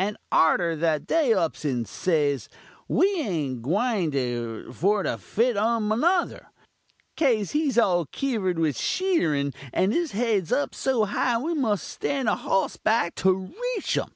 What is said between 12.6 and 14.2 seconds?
back to reach um!'